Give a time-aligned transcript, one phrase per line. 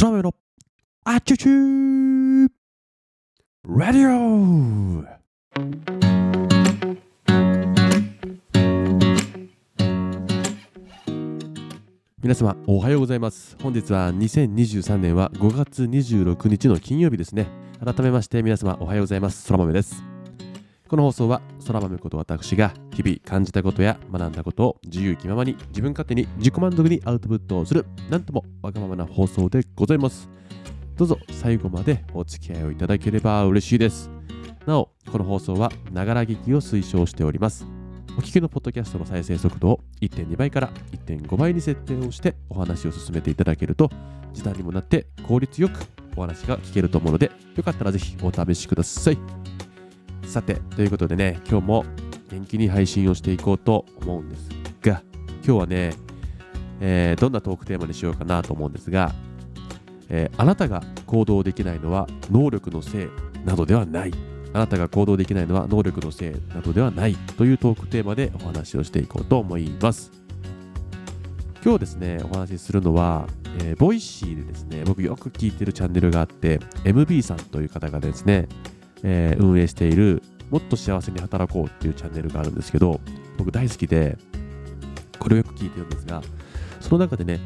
[0.00, 0.34] 空豆の
[1.04, 2.46] あちゅちゅ
[3.68, 5.04] ラディオ
[12.22, 13.58] 皆様おはようございます。
[13.62, 17.48] 本日は2023年は5月26日の金曜日ですね。
[17.84, 19.46] 改めまして皆様おはようございます。
[19.48, 20.09] 空豆です。
[20.90, 30.28] この放送は空豆こと私が日々感じたことや学んだことを自由気ままに自分勝手に自己満足にアウトプットをするなんともわがままな放送でございます
[30.96, 34.10] どうぞ最後までお付き合いをいただければ嬉しいです
[34.66, 37.68] なおこの放送はながら聞きを推奨しております
[38.18, 40.72] お聞きのポッドキャストの再生速度を1.2倍から
[41.06, 43.90] 1.5倍に設定をしてお話を進めていただけると
[44.32, 45.86] 時短にもなって効率よく
[46.16, 49.49] お話が聞けると思うのでよかったらぜひお試しください
[50.30, 51.84] さてということでね今日も
[52.30, 54.48] 元気に配信をしていこうと思うんです
[54.80, 55.02] が
[55.44, 55.92] 今日はね、
[56.80, 59.12] えーどんなトークテーマにしようかなと思うんですが、
[60.08, 63.08] えーあなたが行動できないのは能力のせい
[63.44, 64.12] などではない。
[64.52, 70.12] あなたが行動できないのは能力のせいなどではないというトークテーマでお話をしていこうと思います。
[71.64, 73.26] 今日ですねお話しするのは、
[73.60, 78.48] えーボイシーでですね僕よく聞いてるチャンネルがあって MB さんという方がですね、
[79.02, 83.00] えー運営しているもっと幸せに働こうっていうチャンネルがあるんですけど
[83.38, 84.18] 僕大好きで
[85.18, 86.22] これをよく聞いてるんですが
[86.80, 87.40] その中でね、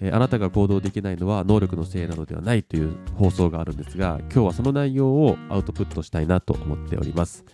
[0.00, 7.44] えーあなたが行動できないのは能力のせいなのではないという放送があるんですが今日はその内容をアウトプットしたいなと思っております、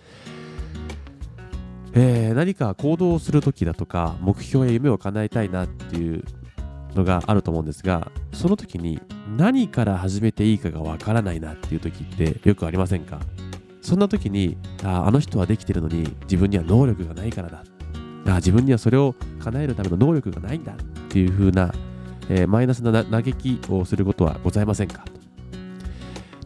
[1.93, 6.23] えー何か行動をするときだとか目標や夢を叶えたいなっていう
[6.95, 9.01] のがあると思うんですがその時に
[9.37, 13.21] 何から始めていいかがわからないなっていう時ってよくありませんか？
[13.87, 17.63] そんな時にああの人はできてるのに自分には能力がないからだ
[18.27, 20.77] あ自分にはそれを叶えるための能力がないんだっ
[21.09, 21.73] ていう風な、
[22.29, 25.05] えーマイナスな嘆きをすることはございませんか？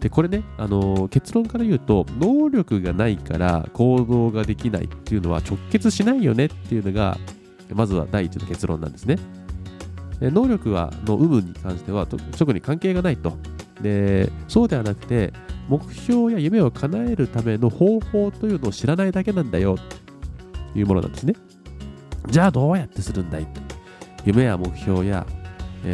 [0.01, 7.17] でこれね、あのー結論から言うと能力がないから行動ができないっていうのは直結しないよねっていうのが
[7.73, 9.17] まずは第一の結論なんですね。
[10.21, 13.39] で能力はの有無に関しては特に関係がないと。
[13.81, 15.33] でそうではなくて
[15.71, 19.77] 目標や夢を叶えるための方法というのを知らないだけなんだよ。
[20.73, 21.35] というものなんですね。
[22.27, 23.47] じゃあどうやってするんだい？
[24.25, 25.25] 夢や目標や、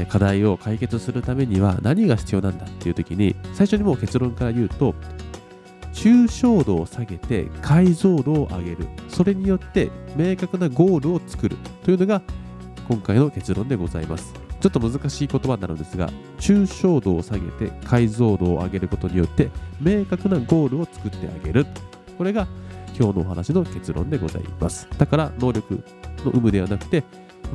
[0.08, 4.94] 課題を解決するためには何が必要なんだっていう時に最初にもう結論から言うと
[5.92, 8.88] 抽象度を下げて解像度を上げる。
[9.08, 12.22] それによって明確なゴールを作るというのが
[12.88, 14.45] 今回の結論でございます。
[14.60, 19.50] ちょっと難しい言葉になるんですが抽象度を下げて解像度を上げることによって
[19.80, 21.66] 明確なゴールを作ってあげる。
[22.18, 22.48] これが
[22.98, 24.88] 今日のお話の結論でございます。
[24.96, 25.82] だから能力
[26.24, 27.04] の有無ではなくて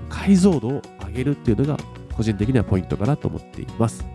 [0.09, 1.83] 解像度を上げるっていうのが
[2.15, 4.05] 個人的にはポイントかなと思っています。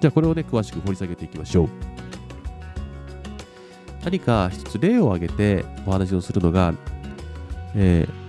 [0.00, 1.68] じゃあこれをね詳しく掘り下げていきましょう。
[4.04, 6.72] 何か一つ例を挙げてお話をするのが、
[7.74, 8.20] えー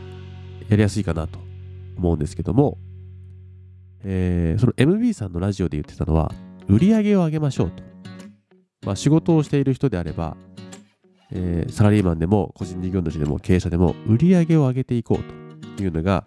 [0.70, 1.38] やりやすいかなと
[1.98, 2.78] 思うんですけども、
[4.04, 6.32] えーその MB さんのラジオで言ってたのは
[6.68, 7.84] 売り上げを上げましょうと、
[8.86, 10.36] まあ、仕事をしている人であれば、
[11.32, 16.26] えーサラリーマンでも個人事業主でも経営者でも売り上げを上げていこうというのが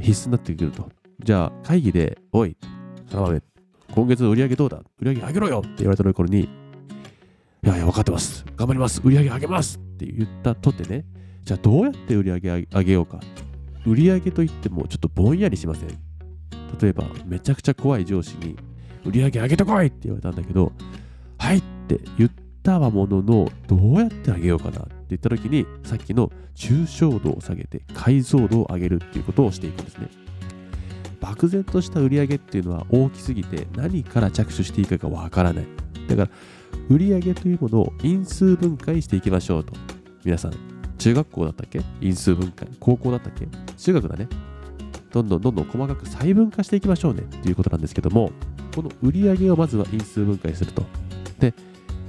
[0.00, 0.88] 必須になってくると。
[1.22, 2.56] じゃあ会議で「おい
[3.08, 3.40] そら豆
[3.94, 4.78] 今月の売り上げどうだ？
[4.98, 6.40] 売り上げ上げろよ!」って言われたところに
[7.64, 8.44] 「いやいや分かってます。
[8.56, 9.00] 頑張ります。
[9.04, 11.04] 売り上げ上げます!」って言ったとてね
[11.44, 13.20] じゃあどうやって売り上げ上げようか。
[13.86, 15.88] 売り上げといってもちょっとぼんやりしません。
[16.80, 18.56] 例えばめちゃくちゃ怖い上司に
[19.04, 20.72] 売り上げ上げてこいって言われたんだけど
[21.38, 22.30] はいって言っ
[22.62, 30.08] たはもののどうやって上げようかなって言った時にさっきの抽象度を下げて解像度を上げるっていうことをしていくんですね。
[31.20, 35.66] 漠然とした売り上げっていうのは大きすぎて何から着手していいかがわからない。
[36.06, 36.30] だから
[36.90, 39.72] 売り上げというものを因数分解していきましょうと。
[40.24, 40.52] 皆さん
[40.98, 41.80] 中学校だったっけ？
[42.00, 42.68] 因数分解。
[42.78, 43.46] 高校だったっけ？
[43.76, 44.28] 中学だね。
[45.14, 47.20] どんどんどんどん細かく細分化していきましょうね。
[47.20, 48.32] っていうことなんですけども
[48.74, 50.84] この売上をまずは因数分解すると。
[51.38, 51.54] で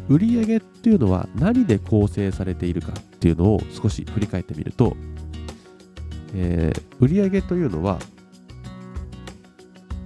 [0.09, 4.97] 売上っていうのは何で構成されているかっていうのを少し振り返ってみると、
[6.33, 8.00] えー売上というのは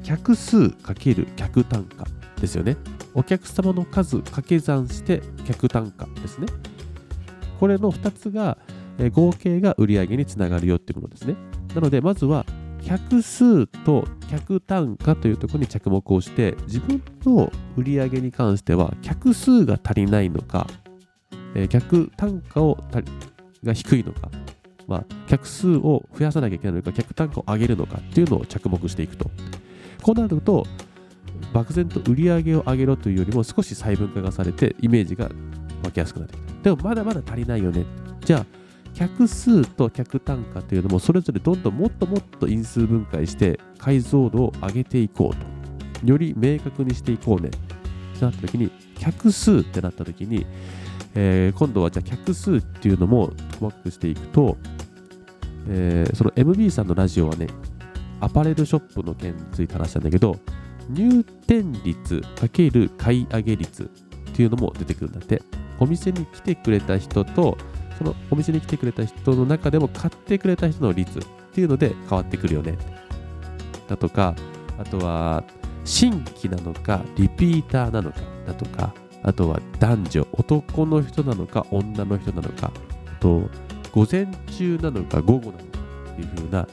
[0.03, 2.05] 客数かける客単価
[2.41, 2.75] ですよね。
[3.13, 6.47] お客様の数掛け算して客単価ですね。
[7.59, 8.57] これの2つが、
[8.97, 11.35] え合計が売上につながるよっていうものですね。
[11.75, 12.45] なのでまずは
[12.83, 20.67] 客数と客単価というところに着目をして自分の売り上げに関しては客数が足りないのか、
[21.55, 22.77] えー客単価を
[23.63, 24.29] が低いのか、
[24.87, 29.29] まあ、客数を増やさなきゃいけないのか客単価を上げるのかっていうのを着目していくと。
[30.01, 30.65] こうなると
[31.53, 35.29] 漠然と売り上げを上げろというよりも少し細分化がされてイメージが
[35.83, 36.63] 湧きやすくなってきた。
[36.63, 37.85] でもまだまだ足りないよね。
[38.23, 38.45] じゃあ
[38.99, 45.35] 客数と客単価というのもそれぞれどんどんもっともっと因数分解して解像度を上げていこう
[46.03, 46.05] と。
[46.05, 47.47] より明確にしていこうね。
[47.47, 50.45] ってなった時に客数ってなった時に、
[51.15, 54.57] えー、今度はじゃあ客数っていうのも細かくしていくと、
[55.69, 57.47] えー、その MB さんのラジオはね
[58.19, 60.37] アパレルショップの件について話したんだけど
[60.89, 63.85] 入店率×買い上げ率っ
[64.33, 65.41] ていうのも出てくるんだって。
[65.79, 67.57] お店に来てくれた人と
[67.99, 71.21] そのお店に来てくれた人の中でも買ってくれた人の率っ
[71.53, 72.77] ていうので変わってくるよね。
[73.89, 74.35] だとか、
[74.77, 75.43] あとは
[75.83, 82.71] 新規なのかリピーターなのかだとか、あとは男女、男の人なのか女の人なのか、
[83.05, 83.49] あと
[83.91, 85.63] 午前中なのか午後なのか
[86.13, 86.67] っていう風な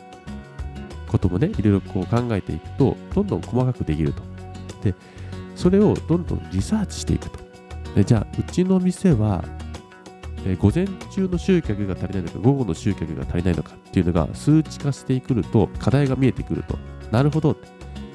[1.08, 4.22] こともね、いろいろこう考えていくと、どんどん細かくできると。
[4.84, 4.94] で、
[5.56, 7.40] それをどんどんリサーチしていくと。
[7.96, 9.42] でじゃあ、うちの店は
[10.46, 16.78] えー、午前中の集客が足りないのか、午後の集客が足りないのかっていうのが数値化してくると、課題が見えてくると。
[17.10, 17.56] なるほど。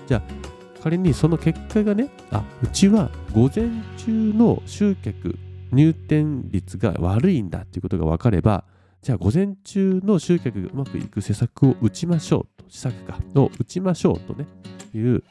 [0.08, 5.38] じゃあ、仮にその結果がね、あ、うちは午前中の集客、
[5.74, 8.64] 入店率が悪いんだっていうことが分かれば、
[9.02, 14.48] じゃあ午前中の集客がうまくいく施策を打ちましょうと、施策か、を打ちましょうとね、
[14.94, 15.24] いう、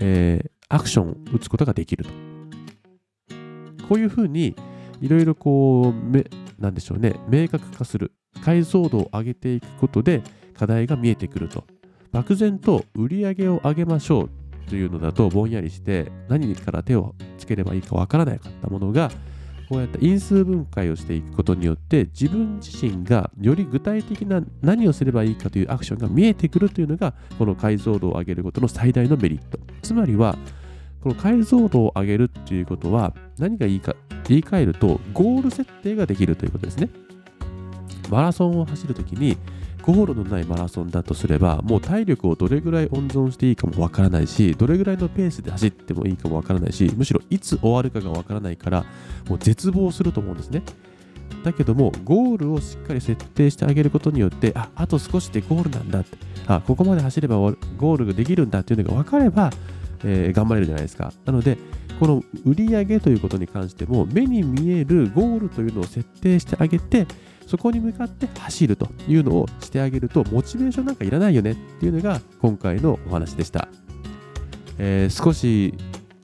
[0.00, 2.10] えー、アクションを打つことができると。
[3.88, 4.54] こういうふうに、
[5.00, 6.24] いろいろこう、め
[6.58, 8.12] なんでしょうね、明確化する。
[8.44, 10.22] 解像度を上げていくことで
[10.54, 11.64] 課題が見えてくると。
[12.12, 14.30] 漠然と売り上げを上げましょう
[14.68, 19.10] というのだとぼんやりして何から手をつければいいかわからなかったものが
[19.68, 30.36] こうやって因数分解をしていくことによって自分自身がより具体的な何をすればいいかというアクションが見えてくるというのがこの解像度を上げることの最大のメリットつまりは
[31.02, 33.94] この解像度を上げるっていうことは何がいいか
[34.28, 36.88] 言い換えるとゴール設定ができるということですね。
[38.10, 39.36] マラソンを走るときに
[39.82, 48.84] ゴールのないマラソンだとすればもう体力をどれぐらい温存していいかもわからないしどれぐらいのペースで走ってもいいかもわからないしむしろいつ終わるかがわからないから
[49.28, 50.62] もう絶望すると思うんですね。
[51.44, 59.50] だけどもゴールをしっかり設定してあげることによってああと少しでゴールなんだってあここまで走ればゴールができるんだっていうのが分かれば、
[60.04, 61.12] えー、頑張れるじゃないですか。
[61.24, 61.58] なので
[62.00, 67.06] この売り上げということに関しても目に見えるゴールというのを設定してあげて
[67.46, 73.68] そこに向かって走るというのをしてあげるとモチベーションなんかいらないよねっていうのが今回のお話でした、
[74.78, 75.74] えー、少し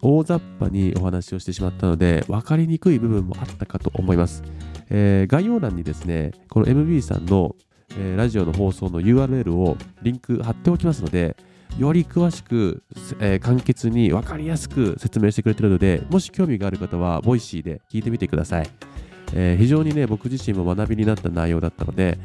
[0.00, 4.44] 大雑把にお話をしてしまったので分かりにくい部分もあったかと思います、
[4.88, 7.54] えー、概要欄にですねこの MB さんの、
[7.98, 11.36] えー、ラジオの放送の URL をリンク貼っておきますので
[11.78, 12.82] より詳しく、
[13.20, 18.70] えー、簡潔に分かりやすく説明してくれてるので、もし興味がある方は、ボイシーで聞いてみてください。
[19.34, 22.18] えー、非常にね、僕自身も学びになった内容だったので、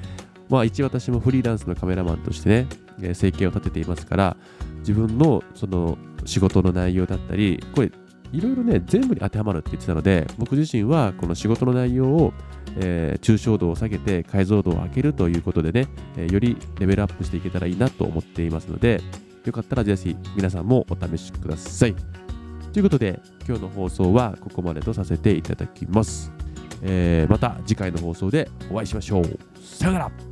[0.50, 2.68] まあ一私もフリーランスのカメラマンとしてね、
[3.14, 4.38] 生計を立てていますから、
[4.80, 7.92] 自分のその仕事の内容だったり、これ、
[8.34, 12.34] いろいろね、全部に当てはまるって言ってたので、僕自身はこの仕事の内容を、
[12.78, 15.88] えー、抽象度を下げて解像度を上げるということでね、
[16.18, 19.02] えー、よりレベルアップしていけたらいいなと思っていますので、
[19.46, 21.96] よかったらぜひ皆さんもお試しください。
[22.74, 26.32] ということで、今日の放送はここまでとさせていただきます。
[26.84, 29.39] えー、また次回の放送でお会いしましょう。
[29.62, 30.31] さよなら